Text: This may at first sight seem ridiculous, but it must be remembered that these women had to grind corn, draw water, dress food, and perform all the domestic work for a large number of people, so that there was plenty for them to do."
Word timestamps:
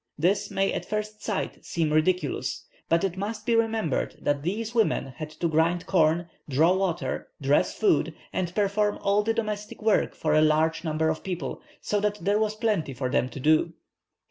This 0.17 0.49
may 0.49 0.73
at 0.73 0.83
first 0.83 1.23
sight 1.23 1.63
seem 1.63 1.93
ridiculous, 1.93 2.65
but 2.89 3.03
it 3.03 3.17
must 3.19 3.45
be 3.45 3.55
remembered 3.55 4.15
that 4.19 4.41
these 4.41 4.73
women 4.73 5.13
had 5.17 5.29
to 5.29 5.47
grind 5.47 5.85
corn, 5.85 6.27
draw 6.49 6.73
water, 6.73 7.27
dress 7.39 7.75
food, 7.77 8.15
and 8.33 8.55
perform 8.55 8.97
all 9.03 9.21
the 9.21 9.31
domestic 9.35 9.79
work 9.79 10.15
for 10.15 10.33
a 10.33 10.41
large 10.41 10.83
number 10.83 11.09
of 11.09 11.23
people, 11.23 11.61
so 11.81 11.99
that 11.99 12.17
there 12.19 12.39
was 12.39 12.55
plenty 12.55 12.95
for 12.95 13.09
them 13.11 13.29
to 13.29 13.39
do." 13.39 13.73